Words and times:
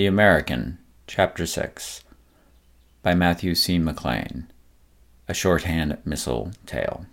The 0.00 0.06
American, 0.06 0.78
Chapter 1.06 1.44
6, 1.44 2.04
by 3.02 3.14
Matthew 3.14 3.54
C. 3.54 3.78
McLean, 3.78 4.46
a 5.28 5.34
shorthand 5.34 5.98
missile 6.04 6.52
tale. 6.66 7.06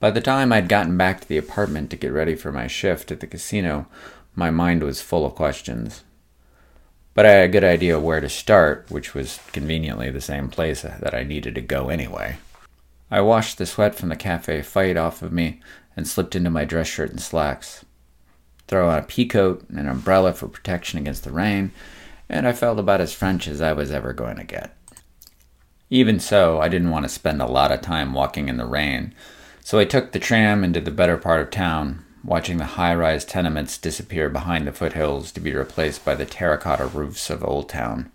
By 0.00 0.10
the 0.10 0.20
time 0.20 0.52
I'd 0.52 0.68
gotten 0.68 0.96
back 0.96 1.20
to 1.20 1.28
the 1.28 1.38
apartment 1.38 1.90
to 1.90 1.96
get 1.96 2.12
ready 2.12 2.34
for 2.34 2.52
my 2.52 2.66
shift 2.66 3.10
at 3.10 3.20
the 3.20 3.26
casino, 3.26 3.86
my 4.34 4.50
mind 4.50 4.82
was 4.82 5.00
full 5.00 5.24
of 5.24 5.34
questions. 5.34 6.04
But 7.14 7.26
I 7.26 7.30
had 7.30 7.44
a 7.44 7.52
good 7.52 7.64
idea 7.64 7.98
where 7.98 8.20
to 8.20 8.28
start, 8.28 8.86
which 8.90 9.14
was 9.14 9.40
conveniently 9.52 10.10
the 10.10 10.20
same 10.20 10.48
place 10.48 10.82
that 10.82 11.14
I 11.14 11.22
needed 11.22 11.54
to 11.54 11.60
go 11.60 11.88
anyway. 11.88 12.36
I 13.10 13.20
washed 13.20 13.58
the 13.58 13.66
sweat 13.66 13.94
from 13.94 14.08
the 14.08 14.16
cafe 14.16 14.62
fight 14.62 14.96
off 14.96 15.22
of 15.22 15.32
me 15.32 15.60
and 15.96 16.08
slipped 16.08 16.34
into 16.34 16.50
my 16.50 16.64
dress 16.64 16.88
shirt 16.88 17.10
and 17.10 17.20
slacks 17.20 17.84
throw 18.66 18.88
on 18.88 18.98
a 18.98 19.02
pea 19.02 19.26
coat 19.26 19.64
and 19.68 19.78
an 19.78 19.88
umbrella 19.88 20.32
for 20.32 20.48
protection 20.48 20.98
against 20.98 21.24
the 21.24 21.30
rain, 21.30 21.72
and 22.28 22.46
I 22.46 22.52
felt 22.52 22.78
about 22.78 23.00
as 23.00 23.12
French 23.12 23.46
as 23.46 23.60
I 23.60 23.72
was 23.72 23.90
ever 23.90 24.12
going 24.12 24.36
to 24.36 24.44
get. 24.44 24.74
Even 25.94 26.18
so, 26.18 26.60
I 26.60 26.68
didn't 26.68 26.90
want 26.90 27.04
to 27.04 27.08
spend 27.08 27.40
a 27.40 27.46
lot 27.46 27.70
of 27.70 27.80
time 27.80 28.14
walking 28.14 28.48
in 28.48 28.56
the 28.56 28.66
rain, 28.66 29.14
so 29.60 29.78
I 29.78 29.84
took 29.84 30.10
the 30.10 30.18
tram 30.18 30.64
into 30.64 30.80
the 30.80 30.90
better 30.90 31.16
part 31.16 31.40
of 31.40 31.52
town, 31.52 32.04
watching 32.24 32.56
the 32.56 32.64
high 32.64 32.96
rise 32.96 33.24
tenements 33.24 33.78
disappear 33.78 34.28
behind 34.28 34.66
the 34.66 34.72
foothills 34.72 35.30
to 35.30 35.40
be 35.40 35.54
replaced 35.54 36.04
by 36.04 36.16
the 36.16 36.26
terracotta 36.26 36.86
roofs 36.86 37.30
of 37.30 37.44
Old 37.44 37.68
Town. 37.68 38.10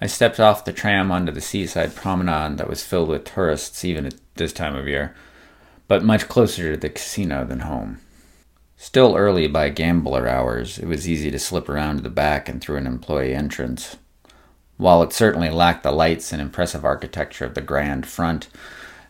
I 0.00 0.08
stepped 0.08 0.40
off 0.40 0.64
the 0.64 0.72
tram 0.72 1.12
onto 1.12 1.30
the 1.30 1.40
seaside 1.40 1.94
promenade 1.94 2.58
that 2.58 2.68
was 2.68 2.82
filled 2.82 3.10
with 3.10 3.26
tourists 3.26 3.84
even 3.84 4.04
at 4.04 4.16
this 4.34 4.52
time 4.52 4.74
of 4.74 4.88
year, 4.88 5.14
but 5.86 6.02
much 6.02 6.26
closer 6.26 6.72
to 6.72 6.76
the 6.76 6.88
casino 6.88 7.44
than 7.44 7.60
home. 7.60 8.00
Still 8.76 9.14
early 9.14 9.46
by 9.46 9.68
gambler 9.68 10.26
hours, 10.26 10.80
it 10.80 10.86
was 10.86 11.08
easy 11.08 11.30
to 11.30 11.38
slip 11.38 11.68
around 11.68 11.98
to 11.98 12.02
the 12.02 12.10
back 12.10 12.48
and 12.48 12.60
through 12.60 12.78
an 12.78 12.88
employee 12.88 13.36
entrance. 13.36 13.98
While 14.76 15.02
it 15.02 15.12
certainly 15.12 15.50
lacked 15.50 15.82
the 15.82 15.92
lights 15.92 16.32
and 16.32 16.40
impressive 16.42 16.84
architecture 16.84 17.44
of 17.44 17.54
the 17.54 17.60
grand 17.60 18.06
front, 18.06 18.48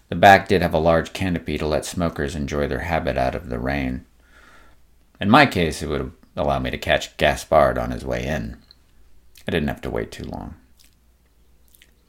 the 0.08 0.14
back 0.14 0.48
did 0.48 0.62
have 0.62 0.74
a 0.74 0.78
large 0.78 1.12
canopy 1.12 1.56
to 1.58 1.66
let 1.66 1.84
smokers 1.84 2.34
enjoy 2.34 2.69
their 2.69 2.80
habit 2.80 3.16
out 3.16 3.34
of 3.34 3.48
the 3.48 3.58
rain. 3.58 4.04
In 5.20 5.30
my 5.30 5.46
case, 5.46 5.82
it 5.82 5.88
would 5.88 6.12
allow 6.36 6.58
me 6.58 6.70
to 6.70 6.78
catch 6.78 7.16
Gaspard 7.16 7.78
on 7.78 7.91
his 7.91 8.04
way 8.04 8.27
in. 8.27 8.58
I 9.46 9.50
didn't 9.50 9.69
have 9.69 9.80
to 9.82 9.91
wait 9.91 10.10
too 10.10 10.24
long. 10.24 10.54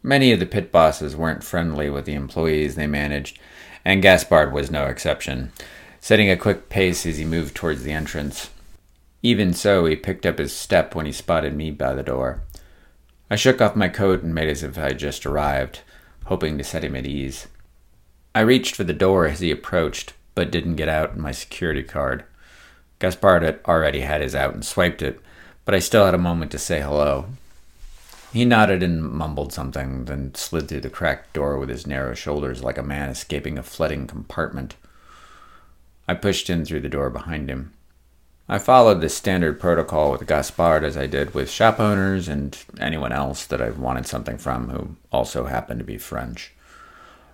Many 0.02 0.32
of 0.32 0.40
the 0.40 0.46
pit 0.46 0.72
bosses 0.72 1.16
weren't 1.16 1.44
friendly 1.44 1.90
with 1.90 2.06
the 2.06 2.14
employees 2.14 2.76
they 2.76 2.88
managed, 2.88 3.40
and 3.86 4.02
Gaspard 4.02 4.52
was 4.52 4.70
no 4.70 4.88
exception 4.88 5.54
setting 6.04 6.30
a 6.30 6.36
quick 6.36 6.68
pace 6.68 7.06
as 7.06 7.18
he 7.18 7.24
moved 7.24 7.56
towards 7.56 7.84
the 7.84 7.94
entrance. 7.94 8.50
Even 9.22 9.54
so, 9.54 9.86
he 9.86 9.96
picked 9.96 10.26
up 10.26 10.38
his 10.38 10.54
step 10.54 10.94
when 10.94 11.06
he 11.06 11.14
spotted 11.14 11.56
me 11.56 11.72
by 11.72 11.96
the 11.96 12.04
door. 12.04 12.44
I 13.30 13.36
shook 13.36 13.62
off 13.62 13.76
my 13.76 13.90
coat 13.90 14.24
and 14.24 14.34
made 14.36 14.50
as 14.50 14.64
if 14.64 14.78
I 14.78 14.90
had 14.90 15.00
just 15.00 15.26
arrived, 15.26 15.82
hoping 16.26 16.58
to 16.58 16.64
set 16.64 16.84
him 16.84 16.96
at 16.96 17.06
ease. 17.06 17.48
I 18.36 18.42
reached 18.42 18.76
for 18.76 18.84
the 18.84 18.94
door 18.94 19.28
as 19.28 19.40
he 19.40 19.52
approached, 19.52 20.14
but 20.36 20.52
didn't 20.52 20.76
get 20.76 20.90
out 20.90 21.18
my 21.18 21.32
security 21.32 21.84
card. 21.84 22.24
Gaspard 23.00 23.44
had 23.44 23.60
already 23.68 24.02
had 24.02 24.22
his 24.22 24.36
out 24.36 24.54
and 24.54 24.66
swiped 24.66 25.02
it, 25.02 25.20
but 25.66 25.76
I 25.76 25.80
still 25.80 26.06
had 26.06 26.16
a 26.16 26.20
moment 26.20 26.52
to 26.52 26.60
say 26.60 26.82
hello. 26.82 27.26
He 28.32 28.46
nodded 28.46 28.82
and 28.82 29.04
mumbled 29.04 29.54
something, 29.54 30.06
then 30.06 30.34
slid 30.34 30.68
through 30.68 30.82
the 30.82 30.90
cracked 30.90 31.34
door 31.34 31.60
with 31.60 31.70
his 31.70 31.86
narrow 31.86 32.16
shoulders 32.16 32.64
like 32.64 32.80
a 32.80 32.84
man 32.84 33.10
escaping 33.10 33.60
a 33.60 33.64
flooding 33.64 34.08
compartment. 34.08 34.76
I 36.08 36.16
pushed 36.16 36.50
in 36.50 36.66
through 36.66 36.82
the 36.82 36.90
door 36.90 37.12
behind 37.12 37.50
him. 37.50 37.74
I 38.50 38.60
followed 38.60 39.00
the 39.00 39.08
standard 39.08 39.58
protocol 39.58 40.12
with 40.12 40.28
Gaspard 40.28 40.84
as 40.84 40.98
I 40.98 41.08
did 41.08 41.34
with 41.34 41.50
shop 41.50 41.80
owners 41.80 42.28
and 42.28 42.58
anyone 42.78 43.14
else 43.14 43.46
that 43.46 43.62
I 43.62 43.70
wanted 43.70 44.06
something 44.06 44.38
from 44.38 44.70
who 44.70 44.98
also 45.14 45.46
happened 45.46 45.80
to 45.80 45.86
be 45.86 45.98
French. 45.98 46.52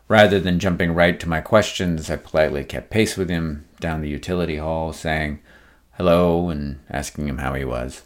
Rather 0.08 0.40
than 0.40 0.60
jumping 0.60 0.94
right 0.94 1.20
to 1.20 1.28
my 1.28 1.42
questions, 1.42 2.12
I 2.12 2.18
politely 2.18 2.64
kept 2.64 2.92
pace 2.92 3.18
with 3.18 3.30
him 3.30 3.68
down 3.80 4.02
the 4.02 4.10
utility 4.10 4.58
hall, 4.58 4.94
saying 4.94 5.40
hello 5.98 6.50
and 6.50 6.80
asking 6.92 7.28
him 7.28 7.40
how 7.40 7.56
he 7.56 7.66
was. 7.66 8.04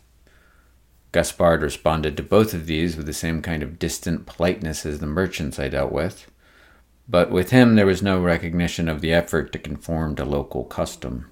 Gaspard 1.12 1.62
responded 1.62 2.16
to 2.18 2.24
both 2.24 2.54
of 2.54 2.68
these 2.68 2.96
with 2.96 3.06
the 3.06 3.14
same 3.14 3.42
kind 3.42 3.64
of 3.64 3.80
distant 3.80 4.26
politeness 4.26 4.86
as 4.86 5.00
the 5.00 5.06
merchants 5.06 5.60
I 5.60 5.68
dealt 5.68 5.92
with. 5.92 6.32
But 7.08 7.32
with 7.32 7.52
him, 7.52 7.76
there 7.76 7.86
was 7.86 8.02
no 8.02 8.22
recognition 8.22 8.88
of 8.88 9.02
the 9.02 9.12
effort 9.12 9.52
to 9.52 9.60
conform 9.60 10.16
to 10.16 10.26
local 10.26 10.64
custom. 10.64 11.30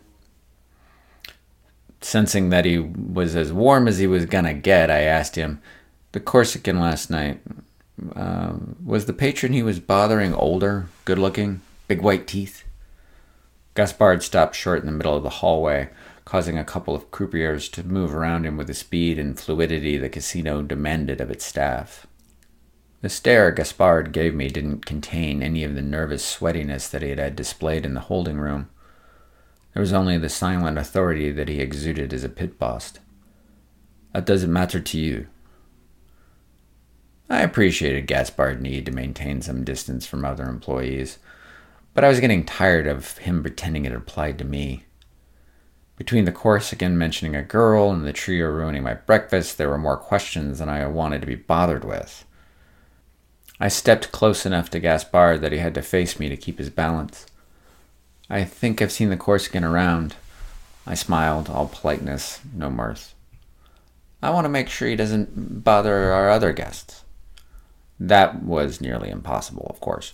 Sensing 2.01 2.49
that 2.49 2.65
he 2.65 2.79
was 2.79 3.35
as 3.35 3.53
warm 3.53 3.87
as 3.87 3.99
he 3.99 4.07
was 4.07 4.25
gonna 4.25 4.53
get, 4.53 4.89
I 4.89 5.01
asked 5.01 5.35
him, 5.35 5.61
The 6.11 6.19
Corsican 6.19 6.79
last 6.79 7.09
night, 7.09 7.41
uh, 8.15 8.53
was 8.83 9.05
the 9.05 9.13
patron 9.13 9.53
he 9.53 9.63
was 9.63 9.79
bothering 9.79 10.33
older, 10.33 10.87
good 11.05 11.19
looking, 11.19 11.61
big 11.87 12.01
white 12.01 12.27
teeth? 12.27 12.63
Gaspard 13.75 14.23
stopped 14.23 14.55
short 14.55 14.79
in 14.79 14.87
the 14.87 14.91
middle 14.91 15.15
of 15.15 15.23
the 15.23 15.29
hallway, 15.29 15.89
causing 16.25 16.57
a 16.57 16.65
couple 16.65 16.95
of 16.95 17.11
croupiers 17.11 17.69
to 17.69 17.83
move 17.83 18.13
around 18.13 18.45
him 18.45 18.57
with 18.57 18.67
the 18.67 18.73
speed 18.73 19.17
and 19.17 19.39
fluidity 19.39 19.97
the 19.97 20.09
casino 20.09 20.61
demanded 20.61 21.21
of 21.21 21.29
its 21.29 21.45
staff. 21.45 22.07
The 23.01 23.09
stare 23.09 23.51
Gaspard 23.51 24.11
gave 24.11 24.35
me 24.35 24.47
didn't 24.47 24.85
contain 24.85 25.41
any 25.41 25.63
of 25.63 25.75
the 25.75 25.81
nervous 25.81 26.23
sweatiness 26.23 26.89
that 26.89 27.01
he 27.01 27.09
had 27.09 27.35
displayed 27.35 27.85
in 27.85 27.93
the 27.93 28.01
holding 28.01 28.39
room. 28.39 28.69
There 29.73 29.81
was 29.81 29.93
only 29.93 30.17
the 30.17 30.29
silent 30.29 30.77
authority 30.77 31.31
that 31.31 31.47
he 31.47 31.59
exuded 31.59 32.13
as 32.13 32.23
a 32.23 32.29
pit 32.29 32.59
boss. 32.59 32.93
That 34.13 34.25
doesn't 34.25 34.51
matter 34.51 34.79
to 34.79 34.99
you. 34.99 35.27
I 37.29 37.41
appreciated 37.41 38.07
Gaspard's 38.07 38.61
need 38.61 38.85
to 38.87 38.91
maintain 38.91 39.41
some 39.41 39.63
distance 39.63 40.05
from 40.05 40.25
other 40.25 40.43
employees, 40.43 41.17
but 41.93 42.03
I 42.03 42.09
was 42.09 42.19
getting 42.19 42.43
tired 42.43 42.87
of 42.87 43.19
him 43.19 43.41
pretending 43.41 43.85
it 43.85 43.93
applied 43.93 44.37
to 44.39 44.43
me. 44.43 44.83
Between 45.95 46.25
the 46.25 46.31
Corsican 46.33 46.97
mentioning 46.97 47.35
a 47.35 47.43
girl 47.43 47.91
and 47.91 48.05
the 48.05 48.11
trio 48.11 48.47
ruining 48.47 48.83
my 48.83 48.95
breakfast, 48.95 49.57
there 49.57 49.69
were 49.69 49.77
more 49.77 49.97
questions 49.97 50.59
than 50.59 50.67
I 50.67 50.85
wanted 50.87 51.21
to 51.21 51.27
be 51.27 51.35
bothered 51.35 51.85
with. 51.85 52.25
I 53.61 53.67
stepped 53.67 54.11
close 54.11 54.45
enough 54.45 54.69
to 54.71 54.79
Gaspard 54.79 55.39
that 55.41 55.51
he 55.51 55.59
had 55.59 55.75
to 55.75 55.81
face 55.81 56.19
me 56.19 56.27
to 56.27 56.35
keep 56.35 56.57
his 56.57 56.71
balance. 56.71 57.27
I 58.31 58.45
think 58.45 58.81
I've 58.81 58.93
seen 58.93 59.09
the 59.09 59.17
Corsican 59.17 59.65
around. 59.65 60.15
I 60.87 60.93
smiled, 60.93 61.49
all 61.49 61.67
politeness, 61.67 62.39
no 62.55 62.69
mirth. 62.69 63.13
I 64.23 64.29
want 64.29 64.45
to 64.45 64.49
make 64.49 64.69
sure 64.69 64.87
he 64.87 64.95
doesn't 64.95 65.65
bother 65.65 66.13
our 66.13 66.29
other 66.29 66.53
guests. 66.53 67.03
That 67.99 68.41
was 68.41 68.79
nearly 68.79 69.09
impossible, 69.09 69.67
of 69.69 69.81
course. 69.81 70.13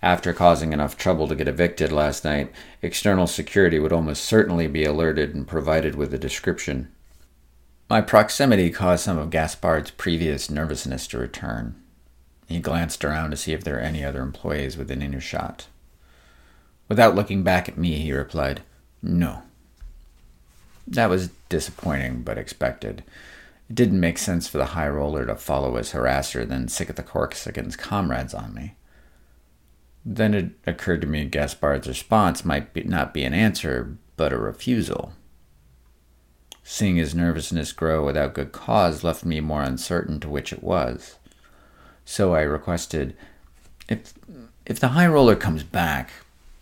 After 0.00 0.32
causing 0.32 0.72
enough 0.72 0.96
trouble 0.96 1.28
to 1.28 1.36
get 1.36 1.48
evicted 1.48 1.92
last 1.92 2.24
night, 2.24 2.50
external 2.80 3.26
security 3.26 3.78
would 3.78 3.92
almost 3.92 4.24
certainly 4.24 4.66
be 4.66 4.84
alerted 4.84 5.34
and 5.34 5.46
provided 5.46 5.96
with 5.96 6.14
a 6.14 6.18
description. 6.18 6.90
My 7.90 8.00
proximity 8.00 8.70
caused 8.70 9.04
some 9.04 9.18
of 9.18 9.28
Gaspard's 9.28 9.90
previous 9.90 10.48
nervousness 10.48 11.06
to 11.08 11.18
return. 11.18 11.74
He 12.48 12.58
glanced 12.58 13.04
around 13.04 13.32
to 13.32 13.36
see 13.36 13.52
if 13.52 13.62
there 13.62 13.74
were 13.74 13.80
any 13.80 14.02
other 14.02 14.22
employees 14.22 14.78
within 14.78 15.02
earshot. 15.02 15.66
Without 16.90 17.14
looking 17.14 17.44
back 17.44 17.68
at 17.68 17.78
me, 17.78 18.00
he 18.00 18.12
replied, 18.12 18.62
No. 19.00 19.42
That 20.88 21.08
was 21.08 21.30
disappointing, 21.48 22.22
but 22.22 22.36
expected. 22.36 23.04
It 23.68 23.76
didn't 23.76 24.00
make 24.00 24.18
sense 24.18 24.48
for 24.48 24.58
the 24.58 24.66
high 24.66 24.88
roller 24.88 25.24
to 25.24 25.36
follow 25.36 25.76
his 25.76 25.92
harasser, 25.92 26.46
then 26.46 26.66
sick 26.66 26.90
of 26.90 26.96
the 26.96 27.04
Corsican's 27.04 27.76
comrades 27.76 28.34
on 28.34 28.52
me. 28.52 28.74
Then 30.04 30.34
it 30.34 30.50
occurred 30.66 31.02
to 31.02 31.06
me 31.06 31.26
Gaspard's 31.26 31.86
response 31.86 32.44
might 32.44 32.74
be, 32.74 32.82
not 32.82 33.14
be 33.14 33.22
an 33.22 33.34
answer, 33.34 33.96
but 34.16 34.32
a 34.32 34.38
refusal. 34.38 35.12
Seeing 36.64 36.96
his 36.96 37.14
nervousness 37.14 37.70
grow 37.70 38.04
without 38.04 38.34
good 38.34 38.50
cause 38.50 39.04
left 39.04 39.24
me 39.24 39.38
more 39.38 39.62
uncertain 39.62 40.18
to 40.20 40.28
which 40.28 40.52
it 40.52 40.64
was. 40.64 41.18
So 42.04 42.34
I 42.34 42.40
requested, 42.40 43.16
if, 43.88 44.12
if 44.66 44.80
the 44.80 44.88
high 44.88 45.06
roller 45.06 45.36
comes 45.36 45.62
back, 45.62 46.10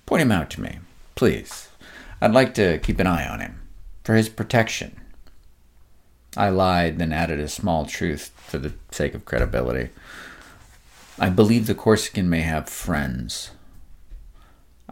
point 0.09 0.23
him 0.23 0.33
out 0.33 0.49
to 0.49 0.63
me, 0.63 0.79
please. 1.17 1.69
I'd 2.19 2.33
like 2.33 2.55
to 2.55 2.79
keep 2.79 2.99
an 2.99 3.07
eye 3.07 3.29
on 3.29 3.41
him, 3.41 3.61
for 4.05 4.15
his 4.15 4.31
protection. 4.31 4.99
I 6.35 6.49
lied, 6.49 6.99
then 6.99 7.13
added 7.13 7.39
a 7.39 7.47
small 7.47 7.85
truth 7.85 8.33
for 8.37 8.57
the 8.57 8.73
sake 8.91 9.15
of 9.15 9.27
credibility. 9.27 9.91
I 11.19 11.29
believe 11.29 11.67
the 11.67 11.75
Corsican 11.75 12.31
may 12.31 12.41
have 12.41 12.71
friends. 12.71 13.51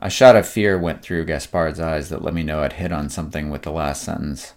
A 0.02 0.10
shot 0.10 0.36
of 0.36 0.46
fear 0.46 0.78
went 0.78 1.00
through 1.00 1.24
Gaspard's 1.24 1.80
eyes 1.80 2.10
that 2.10 2.22
let 2.22 2.34
me 2.34 2.42
know 2.42 2.60
I'd 2.60 2.74
hit 2.74 2.92
on 2.92 3.08
something 3.08 3.48
with 3.48 3.62
the 3.62 3.70
last 3.70 4.02
sentence. 4.02 4.52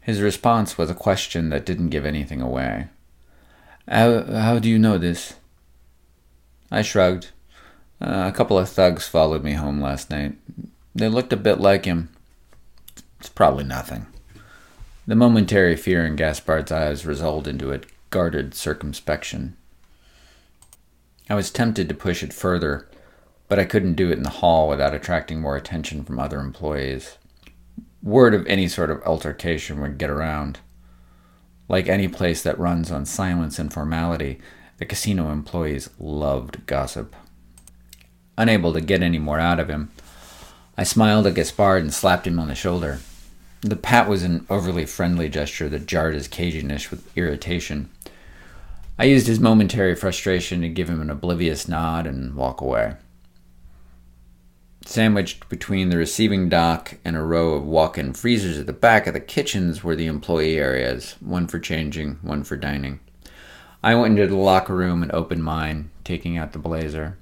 His 0.00 0.20
response 0.20 0.76
was 0.76 0.90
a 0.90 0.94
question 0.94 1.50
that 1.50 1.64
didn't 1.64 1.90
give 1.90 2.04
anything 2.04 2.40
away. 2.40 2.88
How, 3.86 4.24
how 4.24 4.58
do 4.58 4.68
you 4.68 4.80
know 4.80 4.98
this? 4.98 5.34
I 6.72 6.82
shrugged. 6.82 7.30
Uh, 8.00 8.30
a 8.32 8.32
couple 8.32 8.58
of 8.58 8.68
thugs 8.68 9.08
followed 9.08 9.42
me 9.42 9.54
home 9.54 9.80
last 9.80 10.10
night. 10.10 10.34
They 10.94 11.08
looked 11.08 11.32
a 11.32 11.36
bit 11.36 11.60
like 11.60 11.84
him. 11.84 12.10
It's 13.18 13.28
probably 13.28 13.64
nothing. 13.64 14.06
The 15.06 15.14
momentary 15.14 15.76
fear 15.76 16.04
in 16.04 16.16
Gaspard's 16.16 16.72
eyes 16.72 17.06
resolved 17.06 17.46
into 17.46 17.72
a 17.72 17.80
guarded 18.10 18.54
circumspection. 18.54 19.56
I 21.28 21.34
was 21.34 21.50
tempted 21.50 21.88
to 21.88 21.94
push 21.94 22.22
it 22.22 22.32
further, 22.32 22.88
but 23.48 23.58
I 23.58 23.64
couldn't 23.64 23.94
do 23.94 24.10
it 24.10 24.16
in 24.16 24.22
the 24.22 24.30
hall 24.30 24.68
without 24.68 24.94
attracting 24.94 25.40
more 25.40 25.56
attention 25.56 26.04
from 26.04 26.18
other 26.18 26.40
employees. 26.40 27.18
Word 28.02 28.34
of 28.34 28.46
any 28.46 28.68
sort 28.68 28.90
of 28.90 29.02
altercation 29.02 29.80
would 29.80 29.98
get 29.98 30.10
around. 30.10 30.60
Like 31.68 31.88
any 31.88 32.08
place 32.08 32.42
that 32.42 32.58
runs 32.58 32.92
on 32.92 33.06
silence 33.06 33.58
and 33.58 33.72
formality, 33.72 34.40
the 34.78 34.86
casino 34.86 35.30
employees 35.30 35.90
loved 35.98 36.66
gossip. 36.66 37.16
Unable 38.38 38.72
to 38.72 38.80
get 38.80 39.02
any 39.02 39.18
more 39.18 39.38
out 39.38 39.60
of 39.60 39.68
him, 39.68 39.90
I 40.76 40.84
smiled 40.84 41.26
at 41.26 41.34
Gaspard 41.34 41.82
and 41.82 41.92
slapped 41.92 42.26
him 42.26 42.38
on 42.38 42.48
the 42.48 42.54
shoulder. 42.54 43.00
The 43.62 43.76
pat 43.76 44.08
was 44.08 44.22
an 44.22 44.46
overly 44.50 44.84
friendly 44.84 45.28
gesture 45.30 45.70
that 45.70 45.86
jarred 45.86 46.14
his 46.14 46.28
caginess 46.28 46.90
with 46.90 47.16
irritation. 47.16 47.88
I 48.98 49.04
used 49.04 49.26
his 49.26 49.40
momentary 49.40 49.94
frustration 49.94 50.60
to 50.60 50.68
give 50.68 50.88
him 50.90 51.00
an 51.00 51.10
oblivious 51.10 51.66
nod 51.66 52.06
and 52.06 52.34
walk 52.34 52.60
away. 52.60 52.96
Sandwiched 54.84 55.48
between 55.48 55.88
the 55.88 55.96
receiving 55.96 56.48
dock 56.48 56.98
and 57.04 57.16
a 57.16 57.22
row 57.22 57.54
of 57.54 57.64
walk 57.64 57.98
in 57.98 58.12
freezers 58.12 58.58
at 58.58 58.66
the 58.66 58.72
back 58.72 59.06
of 59.06 59.14
the 59.14 59.20
kitchens 59.20 59.82
were 59.82 59.96
the 59.96 60.06
employee 60.06 60.58
areas, 60.58 61.16
one 61.20 61.46
for 61.46 61.58
changing, 61.58 62.18
one 62.22 62.44
for 62.44 62.56
dining. 62.56 63.00
I 63.82 63.94
went 63.94 64.18
into 64.18 64.28
the 64.28 64.36
locker 64.36 64.76
room 64.76 65.02
and 65.02 65.10
opened 65.12 65.42
mine, 65.42 65.90
taking 66.04 66.36
out 66.36 66.52
the 66.52 66.58
blazer. 66.58 67.18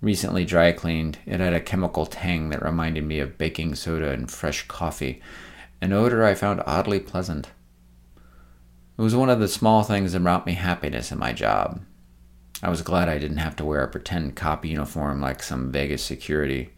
Recently 0.00 0.44
dry 0.44 0.72
cleaned, 0.72 1.18
it 1.24 1.40
had 1.40 1.54
a 1.54 1.60
chemical 1.60 2.06
tang 2.06 2.50
that 2.50 2.62
reminded 2.62 3.04
me 3.04 3.18
of 3.18 3.38
baking 3.38 3.74
soda 3.74 4.10
and 4.10 4.30
fresh 4.30 4.66
coffee, 4.68 5.22
an 5.80 5.92
odor 5.92 6.24
I 6.24 6.34
found 6.34 6.62
oddly 6.66 7.00
pleasant. 7.00 7.48
It 8.98 9.02
was 9.02 9.14
one 9.14 9.30
of 9.30 9.40
the 9.40 9.48
small 9.48 9.82
things 9.82 10.12
that 10.12 10.22
brought 10.22 10.46
me 10.46 10.54
happiness 10.54 11.12
in 11.12 11.18
my 11.18 11.32
job. 11.32 11.80
I 12.62 12.70
was 12.70 12.82
glad 12.82 13.08
I 13.08 13.18
didn't 13.18 13.36
have 13.38 13.56
to 13.56 13.64
wear 13.64 13.82
a 13.82 13.88
pretend 13.88 14.36
cop 14.36 14.64
uniform 14.64 15.20
like 15.20 15.42
some 15.42 15.70
Vegas 15.70 16.02
security. 16.02 16.70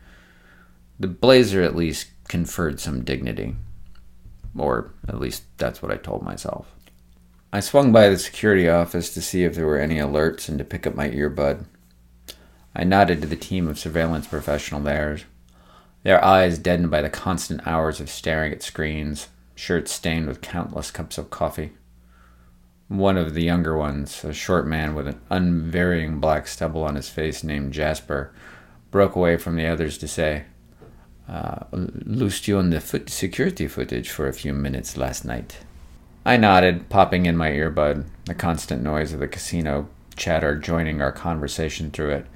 The 0.99 1.07
blazer 1.07 1.63
at 1.63 1.77
least 1.77 2.09
conferred 2.29 2.81
some 2.81 3.05
dignity. 3.05 3.55
Or 4.57 4.93
at 5.07 5.21
least 5.21 5.45
that's 5.57 5.81
what 5.81 5.93
I 5.93 5.97
told 5.97 6.23
myself. 6.23 6.75
I 7.53 7.61
swung 7.61 7.93
by 7.93 8.09
the 8.09 8.19
security 8.19 8.69
office 8.69 9.15
to 9.15 9.23
see 9.23 9.45
if 9.45 9.55
there 9.55 9.67
were 9.67 9.79
any 9.79 9.99
alerts 9.99 10.49
and 10.49 10.59
to 10.59 10.65
pick 10.65 10.87
up 10.87 10.97
my 10.97 11.09
earbud. 11.09 11.65
I 12.75 12.85
nodded 12.85 13.21
to 13.21 13.27
the 13.27 13.37
team 13.37 13.69
of 13.69 13.79
surveillance 13.79 14.27
professionals 14.27 14.85
there, 14.85 15.19
their 16.03 16.25
eyes 16.25 16.59
deadened 16.59 16.91
by 16.91 17.03
the 17.03 17.11
constant 17.11 17.67
hours 17.67 18.01
of 18.01 18.09
staring 18.09 18.53
at 18.53 18.63
screens, 18.63 19.29
shirts 19.55 19.93
stained 19.93 20.29
with 20.29 20.41
countless 20.41 20.91
cups 20.91 21.19
of 21.19 21.31
coffee. 21.31 21.73
One 22.89 23.19
of 23.19 23.35
the 23.35 23.43
younger 23.43 23.77
ones, 23.77 24.25
a 24.25 24.33
short 24.33 24.67
man 24.67 24.95
with 24.95 25.09
an 25.09 25.21
unvarying 25.31 26.21
black 26.21 26.47
stubble 26.47 26.85
on 26.85 26.95
his 26.95 27.09
face 27.09 27.45
named 27.45 27.73
Jasper, 27.73 28.33
broke 28.91 29.15
away 29.15 29.37
from 29.37 29.57
the 29.57 29.67
others 29.67 29.99
to 29.99 30.09
say, 30.09 30.45
uh, 31.29 31.65
Loosed 31.73 32.49
you 32.49 32.59
on 32.59 32.71
the 32.71 32.81
foot 32.81 33.11
security 33.11 33.69
footage 33.69 34.09
for 34.09 34.27
a 34.27 34.33
few 34.33 34.55
minutes 34.55 34.97
last 34.97 35.25
night. 35.25 35.59
I 36.25 36.37
nodded, 36.37 36.89
popping 36.89 37.27
in 37.27 37.37
my 37.37 37.51
earbud, 37.51 38.07
the 38.25 38.35
constant 38.35 38.83
noise 38.83 39.13
of 39.13 39.21
the 39.21 39.29
casino 39.29 39.89
chatter 40.17 40.57
joining 40.57 41.03
our 41.03 41.13
conversation 41.13 41.91
through 41.91 42.11
it. 42.11 42.27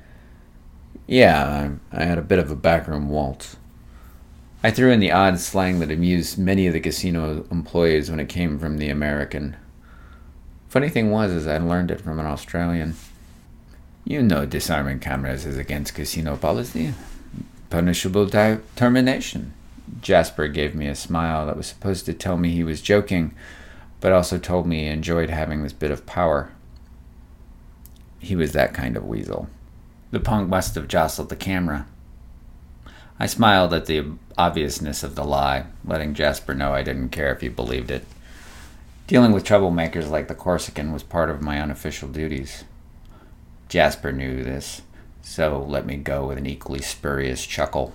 Yeah, 1.06 1.78
I, 1.92 2.02
I 2.02 2.04
had 2.04 2.18
a 2.18 2.22
bit 2.22 2.38
of 2.38 2.50
a 2.50 2.56
backroom 2.56 3.08
waltz. 3.08 3.56
I 4.62 4.70
threw 4.70 4.92
in 4.92 5.00
the 5.00 5.10
odd 5.10 5.40
slang 5.40 5.80
that 5.80 5.90
amused 5.90 6.38
many 6.38 6.68
of 6.68 6.72
the 6.72 6.80
casino 6.80 7.44
employees 7.50 8.10
when 8.10 8.20
it 8.20 8.28
came 8.28 8.58
from 8.58 8.78
the 8.78 8.88
American. 8.88 9.56
Funny 10.68 10.88
thing 10.88 11.10
was, 11.10 11.32
is 11.32 11.46
I 11.46 11.58
learned 11.58 11.90
it 11.90 12.00
from 12.00 12.20
an 12.20 12.26
Australian. 12.26 12.94
You 14.04 14.22
know, 14.22 14.46
disarming 14.46 15.00
cameras 15.00 15.44
is 15.44 15.58
against 15.58 15.94
casino 15.94 16.36
policy. 16.36 16.94
Punishable 17.70 18.30
termination. 18.76 19.52
Jasper 20.00 20.46
gave 20.48 20.74
me 20.74 20.86
a 20.86 20.94
smile 20.94 21.46
that 21.46 21.56
was 21.56 21.66
supposed 21.66 22.06
to 22.06 22.14
tell 22.14 22.36
me 22.36 22.50
he 22.50 22.64
was 22.64 22.80
joking, 22.80 23.34
but 24.00 24.12
also 24.12 24.38
told 24.38 24.66
me 24.66 24.80
he 24.80 24.86
enjoyed 24.86 25.30
having 25.30 25.62
this 25.62 25.72
bit 25.72 25.90
of 25.90 26.06
power. 26.06 26.52
He 28.20 28.36
was 28.36 28.52
that 28.52 28.72
kind 28.72 28.96
of 28.96 29.04
weasel. 29.04 29.48
The 30.12 30.20
punk 30.20 30.48
must 30.48 30.76
have 30.76 30.88
jostled 30.88 31.30
the 31.30 31.36
camera. 31.36 31.86
I 33.18 33.26
smiled 33.26 33.72
at 33.72 33.86
the 33.86 34.04
obviousness 34.36 35.02
of 35.02 35.14
the 35.14 35.24
lie, 35.24 35.64
letting 35.84 36.14
Jasper 36.14 36.54
know 36.54 36.74
I 36.74 36.82
didn't 36.82 37.08
care 37.08 37.32
if 37.32 37.40
he 37.40 37.48
believed 37.48 37.90
it. 37.90 38.04
Dealing 39.06 39.32
with 39.32 39.44
troublemakers 39.44 40.10
like 40.10 40.28
the 40.28 40.34
Corsican 40.34 40.92
was 40.92 41.02
part 41.02 41.30
of 41.30 41.40
my 41.40 41.60
unofficial 41.60 42.08
duties. 42.08 42.64
Jasper 43.68 44.12
knew 44.12 44.44
this, 44.44 44.82
so 45.22 45.64
let 45.66 45.86
me 45.86 45.96
go 45.96 46.26
with 46.26 46.36
an 46.36 46.46
equally 46.46 46.82
spurious 46.82 47.46
chuckle. 47.46 47.94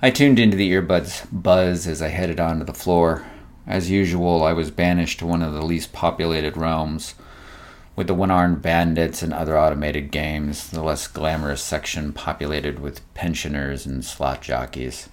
I 0.00 0.10
tuned 0.10 0.38
into 0.38 0.56
the 0.56 0.70
earbuds 0.70 1.26
buzz 1.32 1.88
as 1.88 2.00
I 2.00 2.08
headed 2.08 2.38
onto 2.38 2.64
the 2.64 2.72
floor. 2.72 3.26
As 3.66 3.90
usual, 3.90 4.44
I 4.44 4.52
was 4.52 4.70
banished 4.70 5.18
to 5.18 5.26
one 5.26 5.42
of 5.42 5.52
the 5.52 5.64
least 5.64 5.92
populated 5.92 6.56
realms, 6.56 7.14
with 7.98 8.06
the 8.06 8.14
one 8.14 8.30
armed 8.30 8.62
bandits 8.62 9.24
and 9.24 9.34
other 9.34 9.58
automated 9.58 10.12
games, 10.12 10.70
the 10.70 10.80
less 10.80 11.08
glamorous 11.08 11.60
section 11.60 12.12
populated 12.12 12.78
with 12.78 13.02
pensioners 13.14 13.86
and 13.86 14.04
slot 14.04 14.40
jockeys. 14.40 15.08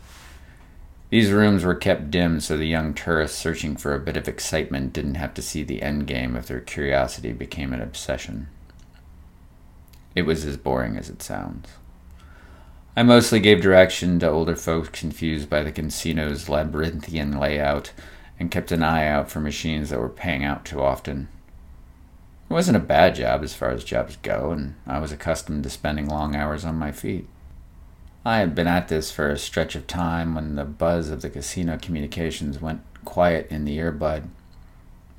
These 1.09 1.31
rooms 1.31 1.63
were 1.63 1.73
kept 1.73 2.11
dim 2.11 2.39
so 2.39 2.55
the 2.55 2.67
young 2.67 2.93
tourists 2.93 3.39
searching 3.39 3.75
for 3.75 3.95
a 3.95 3.99
bit 3.99 4.15
of 4.15 4.27
excitement 4.27 4.93
didn't 4.93 5.15
have 5.15 5.33
to 5.33 5.41
see 5.41 5.63
the 5.63 5.81
end 5.81 6.05
game 6.05 6.35
if 6.35 6.45
their 6.45 6.59
curiosity 6.59 7.33
became 7.33 7.73
an 7.73 7.81
obsession. 7.81 8.49
It 10.13 10.27
was 10.27 10.45
as 10.45 10.55
boring 10.55 10.95
as 10.95 11.09
it 11.09 11.23
sounds. 11.23 11.69
I 12.95 13.01
mostly 13.01 13.39
gave 13.39 13.63
direction 13.63 14.19
to 14.19 14.29
older 14.29 14.55
folks 14.55 14.89
confused 14.89 15.49
by 15.49 15.63
the 15.63 15.71
casino's 15.71 16.49
labyrinthian 16.49 17.39
layout 17.39 17.93
and 18.39 18.51
kept 18.51 18.71
an 18.71 18.83
eye 18.83 19.07
out 19.07 19.31
for 19.31 19.39
machines 19.39 19.89
that 19.89 19.99
were 19.99 20.07
paying 20.07 20.43
out 20.43 20.65
too 20.65 20.83
often. 20.83 21.29
It 22.49 22.53
wasn't 22.53 22.77
a 22.77 22.81
bad 22.81 23.15
job 23.15 23.43
as 23.43 23.55
far 23.55 23.71
as 23.71 23.83
jobs 23.83 24.17
go, 24.17 24.51
and 24.51 24.75
I 24.85 24.99
was 24.99 25.11
accustomed 25.11 25.63
to 25.63 25.69
spending 25.69 26.07
long 26.07 26.35
hours 26.35 26.63
on 26.63 26.75
my 26.75 26.91
feet. 26.91 27.27
I 28.23 28.37
had 28.37 28.55
been 28.55 28.67
at 28.67 28.87
this 28.87 29.11
for 29.11 29.29
a 29.29 29.37
stretch 29.37 29.75
of 29.75 29.87
time 29.87 30.35
when 30.35 30.55
the 30.55 30.65
buzz 30.65 31.09
of 31.09 31.21
the 31.21 31.29
casino 31.29 31.77
communications 31.79 32.61
went 32.61 32.81
quiet 33.03 33.47
in 33.51 33.65
the 33.65 33.77
earbud. 33.77 34.29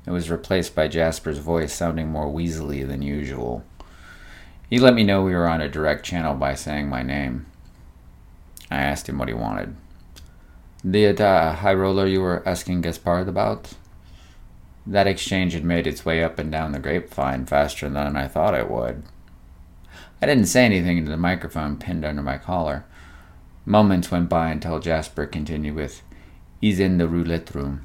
It 0.05 0.11
was 0.11 0.29
replaced 0.29 0.73
by 0.73 0.87
Jasper's 0.87 1.37
voice 1.39 1.73
sounding 1.73 2.09
more 2.09 2.27
weaselly 2.27 2.87
than 2.87 3.01
usual. 3.01 3.63
He 4.69 4.79
let 4.79 4.93
me 4.93 5.03
know 5.03 5.23
we 5.23 5.35
were 5.35 5.47
on 5.47 5.61
a 5.61 5.69
direct 5.69 6.05
channel 6.05 6.33
by 6.33 6.55
saying 6.55 6.89
my 6.89 7.01
name. 7.01 7.45
I 8.69 8.77
asked 8.77 9.07
him 9.07 9.17
what 9.17 9.27
he 9.27 9.33
wanted. 9.33 9.75
The 10.83 11.07
uh, 11.07 11.53
high 11.53 11.73
roller 11.73 12.07
you 12.07 12.21
were 12.21 12.43
asking 12.47 12.81
Gaspard 12.81 13.27
about? 13.27 13.73
That 14.89 15.05
exchange 15.05 15.51
had 15.51 15.65
made 15.65 15.85
its 15.85 16.05
way 16.05 16.23
up 16.23 16.39
and 16.39 16.49
down 16.49 16.71
the 16.71 16.79
grapevine 16.79 17.45
faster 17.45 17.89
than 17.89 18.15
I 18.15 18.29
thought 18.29 18.55
it 18.55 18.71
would. 18.71 19.03
I 20.21 20.25
didn't 20.25 20.45
say 20.45 20.63
anything 20.63 20.97
into 20.97 21.11
the 21.11 21.17
microphone 21.17 21.75
pinned 21.75 22.05
under 22.05 22.23
my 22.23 22.37
collar. 22.37 22.85
Moments 23.65 24.11
went 24.11 24.29
by 24.29 24.49
until 24.49 24.79
Jasper 24.79 25.25
continued 25.25 25.75
with, 25.75 26.01
He's 26.61 26.79
in 26.79 26.99
the 26.99 27.07
roulette 27.07 27.53
room. 27.53 27.83